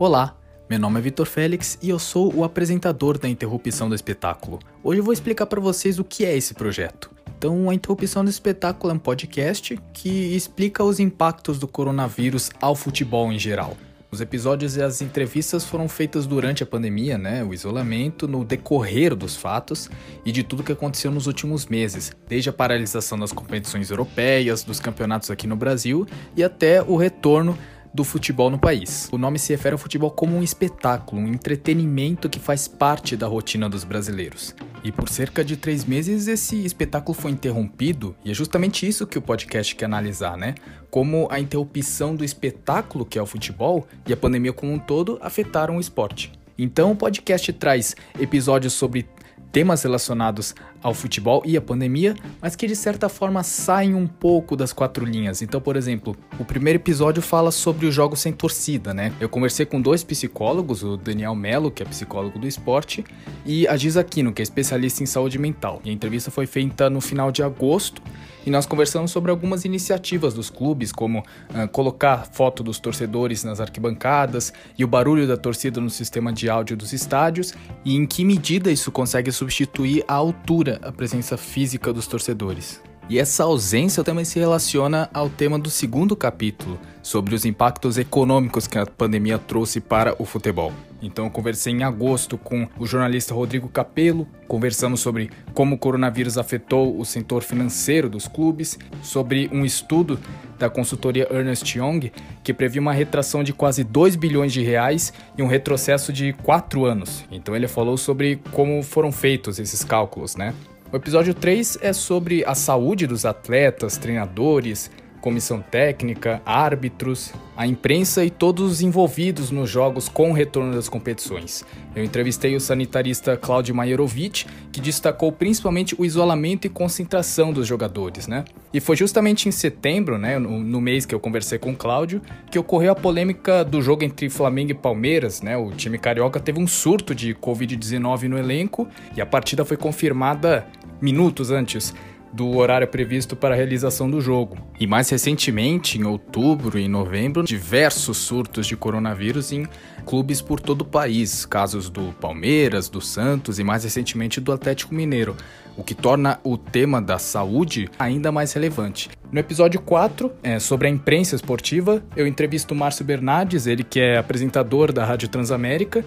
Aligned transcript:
Olá, 0.00 0.36
meu 0.70 0.78
nome 0.78 1.00
é 1.00 1.02
Vitor 1.02 1.26
Félix 1.26 1.76
e 1.82 1.90
eu 1.90 1.98
sou 1.98 2.32
o 2.32 2.44
apresentador 2.44 3.18
da 3.18 3.28
Interrupção 3.28 3.88
do 3.88 3.96
Espetáculo. 3.96 4.60
Hoje 4.80 5.00
eu 5.00 5.04
vou 5.04 5.12
explicar 5.12 5.46
para 5.46 5.60
vocês 5.60 5.98
o 5.98 6.04
que 6.04 6.24
é 6.24 6.36
esse 6.36 6.54
projeto. 6.54 7.10
Então, 7.36 7.68
a 7.68 7.74
Interrupção 7.74 8.22
do 8.22 8.30
Espetáculo 8.30 8.92
é 8.92 8.94
um 8.94 8.98
podcast 9.00 9.76
que 9.92 10.36
explica 10.36 10.84
os 10.84 11.00
impactos 11.00 11.58
do 11.58 11.66
coronavírus 11.66 12.48
ao 12.60 12.76
futebol 12.76 13.32
em 13.32 13.40
geral. 13.40 13.76
Os 14.08 14.20
episódios 14.20 14.76
e 14.76 14.82
as 14.82 15.02
entrevistas 15.02 15.64
foram 15.64 15.88
feitas 15.88 16.26
durante 16.26 16.62
a 16.62 16.66
pandemia, 16.66 17.18
né, 17.18 17.42
o 17.42 17.52
isolamento, 17.52 18.28
no 18.28 18.44
decorrer 18.44 19.16
dos 19.16 19.36
fatos 19.36 19.90
e 20.24 20.30
de 20.30 20.44
tudo 20.44 20.62
que 20.62 20.72
aconteceu 20.72 21.10
nos 21.10 21.26
últimos 21.26 21.66
meses, 21.66 22.12
desde 22.26 22.48
a 22.48 22.52
paralisação 22.52 23.18
das 23.18 23.32
competições 23.32 23.90
europeias, 23.90 24.62
dos 24.62 24.78
campeonatos 24.78 25.30
aqui 25.30 25.46
no 25.48 25.56
Brasil 25.56 26.06
e 26.36 26.44
até 26.44 26.80
o 26.80 26.96
retorno 26.96 27.58
do 27.92 28.04
futebol 28.04 28.50
no 28.50 28.58
país. 28.58 29.08
O 29.12 29.18
nome 29.18 29.38
se 29.38 29.52
refere 29.52 29.74
ao 29.74 29.78
futebol 29.78 30.10
como 30.10 30.36
um 30.36 30.42
espetáculo, 30.42 31.20
um 31.20 31.28
entretenimento 31.28 32.28
que 32.28 32.38
faz 32.38 32.68
parte 32.68 33.16
da 33.16 33.26
rotina 33.26 33.68
dos 33.68 33.84
brasileiros. 33.84 34.54
E 34.84 34.92
por 34.92 35.08
cerca 35.08 35.44
de 35.44 35.56
três 35.56 35.84
meses 35.84 36.28
esse 36.28 36.64
espetáculo 36.64 37.14
foi 37.14 37.30
interrompido, 37.30 38.14
e 38.24 38.30
é 38.30 38.34
justamente 38.34 38.86
isso 38.86 39.06
que 39.06 39.18
o 39.18 39.22
podcast 39.22 39.74
quer 39.74 39.86
analisar, 39.86 40.36
né? 40.36 40.54
Como 40.90 41.28
a 41.30 41.40
interrupção 41.40 42.14
do 42.14 42.24
espetáculo, 42.24 43.04
que 43.04 43.18
é 43.18 43.22
o 43.22 43.26
futebol, 43.26 43.86
e 44.06 44.12
a 44.12 44.16
pandemia 44.16 44.52
como 44.52 44.72
um 44.72 44.78
todo 44.78 45.18
afetaram 45.20 45.76
o 45.76 45.80
esporte. 45.80 46.32
Então 46.56 46.90
o 46.90 46.96
podcast 46.96 47.52
traz 47.52 47.94
episódios 48.18 48.72
sobre 48.72 49.06
temas 49.50 49.82
relacionados 49.82 50.54
ao 50.82 50.94
futebol 50.94 51.42
e 51.44 51.56
à 51.56 51.60
pandemia, 51.60 52.14
mas 52.40 52.54
que 52.54 52.66
de 52.66 52.76
certa 52.76 53.08
forma 53.08 53.42
saem 53.42 53.94
um 53.94 54.06
pouco 54.06 54.56
das 54.56 54.72
quatro 54.72 55.04
linhas. 55.04 55.42
Então, 55.42 55.60
por 55.60 55.76
exemplo, 55.76 56.16
o 56.38 56.44
primeiro 56.44 56.78
episódio 56.78 57.22
fala 57.22 57.50
sobre 57.50 57.86
os 57.86 57.94
jogos 57.94 58.20
sem 58.20 58.32
torcida, 58.32 58.94
né? 58.94 59.12
Eu 59.20 59.28
conversei 59.28 59.66
com 59.66 59.80
dois 59.80 60.04
psicólogos, 60.04 60.82
o 60.82 60.96
Daniel 60.96 61.34
Mello, 61.34 61.70
que 61.70 61.82
é 61.82 61.86
psicólogo 61.86 62.38
do 62.38 62.46
esporte, 62.46 63.04
e 63.44 63.66
a 63.66 63.76
Giz 63.76 63.96
Aquino, 63.96 64.32
que 64.32 64.42
é 64.42 64.44
especialista 64.44 65.02
em 65.02 65.06
saúde 65.06 65.38
mental. 65.38 65.80
E 65.84 65.90
a 65.90 65.92
entrevista 65.92 66.30
foi 66.30 66.46
feita 66.46 66.88
no 66.88 67.00
final 67.00 67.32
de 67.32 67.42
agosto 67.42 68.02
e 68.48 68.50
nós 68.50 68.64
conversamos 68.64 69.10
sobre 69.10 69.30
algumas 69.30 69.66
iniciativas 69.66 70.32
dos 70.32 70.48
clubes, 70.48 70.90
como 70.90 71.18
uh, 71.18 71.68
colocar 71.70 72.26
foto 72.32 72.62
dos 72.62 72.78
torcedores 72.78 73.44
nas 73.44 73.60
arquibancadas 73.60 74.54
e 74.78 74.82
o 74.82 74.88
barulho 74.88 75.28
da 75.28 75.36
torcida 75.36 75.82
no 75.82 75.90
sistema 75.90 76.32
de 76.32 76.48
áudio 76.48 76.74
dos 76.74 76.94
estádios, 76.94 77.52
e 77.84 77.94
em 77.94 78.06
que 78.06 78.24
medida 78.24 78.72
isso 78.72 78.90
consegue 78.90 79.30
substituir 79.30 80.02
a 80.08 80.14
altura, 80.14 80.80
a 80.80 80.90
presença 80.90 81.36
física 81.36 81.92
dos 81.92 82.06
torcedores. 82.06 82.80
E 83.08 83.18
essa 83.18 83.44
ausência 83.44 84.04
também 84.04 84.24
se 84.24 84.38
relaciona 84.38 85.08
ao 85.14 85.30
tema 85.30 85.58
do 85.58 85.70
segundo 85.70 86.14
capítulo, 86.14 86.78
sobre 87.02 87.34
os 87.34 87.46
impactos 87.46 87.96
econômicos 87.96 88.66
que 88.66 88.78
a 88.78 88.84
pandemia 88.84 89.38
trouxe 89.38 89.80
para 89.80 90.14
o 90.20 90.26
futebol. 90.26 90.74
Então 91.00 91.24
eu 91.24 91.30
conversei 91.30 91.72
em 91.72 91.82
agosto 91.82 92.36
com 92.36 92.68
o 92.78 92.84
jornalista 92.84 93.32
Rodrigo 93.32 93.66
Capello, 93.68 94.26
conversamos 94.46 95.00
sobre 95.00 95.30
como 95.54 95.76
o 95.76 95.78
coronavírus 95.78 96.36
afetou 96.36 97.00
o 97.00 97.04
setor 97.04 97.42
financeiro 97.42 98.10
dos 98.10 98.28
clubes, 98.28 98.78
sobre 99.02 99.48
um 99.52 99.64
estudo 99.64 100.18
da 100.58 100.68
consultoria 100.68 101.26
Ernest 101.32 101.78
Young 101.78 102.12
que 102.42 102.52
previa 102.52 102.80
uma 102.80 102.92
retração 102.92 103.42
de 103.42 103.54
quase 103.54 103.84
2 103.84 104.16
bilhões 104.16 104.52
de 104.52 104.62
reais 104.62 105.12
e 105.36 105.42
um 105.42 105.46
retrocesso 105.46 106.12
de 106.12 106.34
4 106.42 106.84
anos. 106.84 107.24
Então 107.30 107.56
ele 107.56 107.68
falou 107.68 107.96
sobre 107.96 108.40
como 108.52 108.82
foram 108.82 109.10
feitos 109.12 109.58
esses 109.58 109.82
cálculos, 109.82 110.36
né? 110.36 110.52
O 110.90 110.96
episódio 110.96 111.34
3 111.34 111.80
é 111.82 111.92
sobre 111.92 112.42
a 112.46 112.54
saúde 112.54 113.06
dos 113.06 113.26
atletas, 113.26 113.98
treinadores, 113.98 114.90
comissão 115.20 115.60
técnica, 115.60 116.40
árbitros, 116.46 117.32
a 117.56 117.66
imprensa 117.66 118.24
e 118.24 118.30
todos 118.30 118.70
os 118.70 118.80
envolvidos 118.80 119.50
nos 119.50 119.68
jogos 119.68 120.08
com 120.08 120.30
o 120.30 120.32
retorno 120.32 120.74
das 120.74 120.88
competições. 120.88 121.64
Eu 121.94 122.04
entrevistei 122.04 122.54
o 122.54 122.60
sanitarista 122.60 123.36
Claudio 123.36 123.74
Maierovic, 123.74 124.46
que 124.70 124.80
destacou 124.80 125.32
principalmente 125.32 125.94
o 125.98 126.04
isolamento 126.04 126.66
e 126.66 126.70
concentração 126.70 127.52
dos 127.52 127.66
jogadores, 127.66 128.28
né? 128.28 128.44
E 128.72 128.80
foi 128.80 128.96
justamente 128.96 129.48
em 129.48 129.52
setembro, 129.52 130.18
né, 130.18 130.38
no, 130.38 130.80
mês 130.80 131.04
que 131.04 131.14
eu 131.14 131.18
conversei 131.18 131.58
com 131.58 131.72
o 131.72 131.76
Cláudio, 131.76 132.22
que 132.50 132.58
ocorreu 132.58 132.92
a 132.92 132.94
polêmica 132.94 133.64
do 133.64 133.82
jogo 133.82 134.04
entre 134.04 134.30
Flamengo 134.30 134.70
e 134.70 134.74
Palmeiras, 134.74 135.42
né? 135.42 135.56
O 135.56 135.72
time 135.72 135.98
carioca 135.98 136.38
teve 136.38 136.60
um 136.60 136.66
surto 136.66 137.14
de 137.14 137.34
Covid-19 137.34 138.28
no 138.28 138.38
elenco 138.38 138.86
e 139.16 139.20
a 139.20 139.26
partida 139.26 139.64
foi 139.64 139.76
confirmada 139.76 140.66
minutos 141.00 141.50
antes 141.50 141.94
do 142.32 142.56
horário 142.56 142.86
previsto 142.86 143.34
para 143.34 143.54
a 143.54 143.56
realização 143.56 144.10
do 144.10 144.20
jogo. 144.20 144.58
E 144.78 144.86
mais 144.86 145.08
recentemente, 145.08 145.98
em 145.98 146.04
outubro 146.04 146.78
e 146.78 146.88
novembro, 146.88 147.42
diversos 147.42 148.18
surtos 148.18 148.66
de 148.66 148.76
coronavírus 148.76 149.52
em 149.52 149.66
clubes 150.04 150.40
por 150.40 150.60
todo 150.60 150.82
o 150.82 150.84
país, 150.84 151.44
casos 151.44 151.90
do 151.90 152.12
Palmeiras, 152.20 152.88
do 152.88 153.00
Santos 153.00 153.58
e 153.58 153.64
mais 153.64 153.84
recentemente 153.84 154.40
do 154.40 154.52
Atlético 154.52 154.94
Mineiro, 154.94 155.36
o 155.76 155.82
que 155.82 155.94
torna 155.94 156.40
o 156.42 156.56
tema 156.56 157.00
da 157.00 157.18
saúde 157.18 157.88
ainda 157.98 158.32
mais 158.32 158.52
relevante. 158.52 159.10
No 159.30 159.38
episódio 159.38 159.80
4, 159.80 160.32
é, 160.42 160.58
sobre 160.58 160.88
a 160.88 160.90
imprensa 160.90 161.36
esportiva, 161.36 162.02
eu 162.16 162.26
entrevisto 162.26 162.74
o 162.74 162.76
Márcio 162.76 163.04
Bernardes, 163.04 163.66
ele 163.66 163.84
que 163.84 164.00
é 164.00 164.16
apresentador 164.16 164.92
da 164.92 165.04
Rádio 165.04 165.28
Transamérica, 165.28 166.04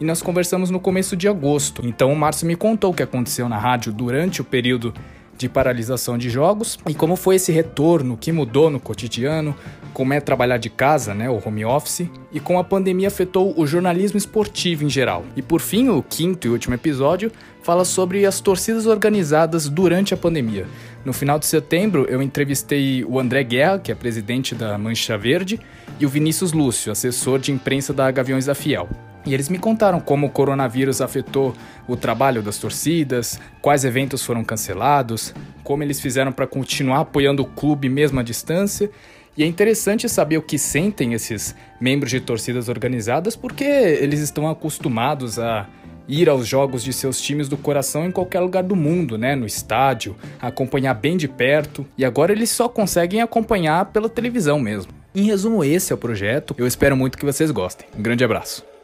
e 0.00 0.04
nós 0.04 0.22
conversamos 0.22 0.70
no 0.70 0.80
começo 0.80 1.16
de 1.16 1.28
agosto. 1.28 1.86
Então 1.86 2.12
o 2.12 2.16
Márcio 2.16 2.46
me 2.46 2.56
contou 2.56 2.90
o 2.90 2.94
que 2.94 3.02
aconteceu 3.02 3.48
na 3.48 3.58
rádio 3.58 3.92
durante 3.92 4.40
o 4.40 4.44
período 4.44 4.92
de 5.36 5.48
paralisação 5.48 6.16
de 6.16 6.30
jogos 6.30 6.78
e 6.88 6.94
como 6.94 7.14
foi 7.14 7.36
esse 7.36 7.52
retorno, 7.52 8.14
o 8.14 8.16
que 8.16 8.32
mudou 8.32 8.70
no 8.70 8.80
cotidiano, 8.80 9.54
como 9.92 10.12
é 10.12 10.20
trabalhar 10.20 10.58
de 10.58 10.68
casa, 10.68 11.14
né, 11.14 11.28
o 11.28 11.40
home 11.44 11.64
office, 11.64 12.08
e 12.32 12.40
como 12.40 12.58
a 12.58 12.64
pandemia 12.64 13.08
afetou 13.08 13.58
o 13.58 13.66
jornalismo 13.66 14.18
esportivo 14.18 14.84
em 14.84 14.90
geral. 14.90 15.24
E 15.34 15.42
por 15.42 15.60
fim, 15.60 15.88
o 15.88 16.02
quinto 16.02 16.46
e 16.46 16.50
último 16.50 16.74
episódio 16.74 17.32
fala 17.62 17.84
sobre 17.84 18.26
as 18.26 18.40
torcidas 18.40 18.86
organizadas 18.86 19.68
durante 19.68 20.12
a 20.12 20.16
pandemia. 20.16 20.66
No 21.04 21.12
final 21.12 21.38
de 21.38 21.46
setembro, 21.46 22.06
eu 22.08 22.20
entrevistei 22.20 23.04
o 23.04 23.18
André 23.18 23.42
Guerra, 23.42 23.78
que 23.78 23.90
é 23.90 23.94
presidente 23.94 24.54
da 24.54 24.76
Mancha 24.76 25.16
Verde, 25.16 25.58
e 25.98 26.04
o 26.04 26.08
Vinícius 26.08 26.52
Lúcio, 26.52 26.92
assessor 26.92 27.38
de 27.38 27.52
imprensa 27.52 27.92
da 27.92 28.10
Gaviões 28.10 28.44
da 28.44 28.54
Fiel. 28.54 28.88
E 29.26 29.34
eles 29.34 29.48
me 29.48 29.58
contaram 29.58 29.98
como 29.98 30.28
o 30.28 30.30
coronavírus 30.30 31.00
afetou 31.00 31.52
o 31.88 31.96
trabalho 31.96 32.40
das 32.40 32.58
torcidas, 32.58 33.40
quais 33.60 33.84
eventos 33.84 34.24
foram 34.24 34.44
cancelados, 34.44 35.34
como 35.64 35.82
eles 35.82 36.00
fizeram 36.00 36.30
para 36.30 36.46
continuar 36.46 37.00
apoiando 37.00 37.42
o 37.42 37.46
clube 37.46 37.88
mesmo 37.88 38.20
à 38.20 38.22
distância. 38.22 38.88
E 39.36 39.42
é 39.42 39.46
interessante 39.46 40.08
saber 40.08 40.38
o 40.38 40.42
que 40.42 40.56
sentem 40.58 41.12
esses 41.12 41.54
membros 41.80 42.10
de 42.10 42.20
torcidas 42.20 42.68
organizadas, 42.68 43.34
porque 43.34 43.64
eles 43.64 44.20
estão 44.20 44.48
acostumados 44.48 45.38
a 45.38 45.66
ir 46.08 46.28
aos 46.28 46.46
jogos 46.46 46.84
de 46.84 46.92
seus 46.92 47.20
times 47.20 47.48
do 47.48 47.56
coração 47.56 48.06
em 48.06 48.12
qualquer 48.12 48.40
lugar 48.40 48.62
do 48.62 48.76
mundo, 48.76 49.18
né, 49.18 49.34
no 49.34 49.44
estádio, 49.44 50.16
acompanhar 50.40 50.94
bem 50.94 51.16
de 51.16 51.26
perto, 51.26 51.84
e 51.98 52.04
agora 52.04 52.32
eles 52.32 52.50
só 52.50 52.68
conseguem 52.68 53.20
acompanhar 53.20 53.86
pela 53.86 54.08
televisão 54.08 54.60
mesmo. 54.60 54.92
Em 55.12 55.24
resumo, 55.24 55.64
esse 55.64 55.92
é 55.92 55.94
o 55.94 55.98
projeto. 55.98 56.54
Eu 56.56 56.66
espero 56.66 56.96
muito 56.96 57.18
que 57.18 57.24
vocês 57.24 57.50
gostem. 57.50 57.88
Um 57.98 58.02
grande 58.02 58.22
abraço. 58.22 58.75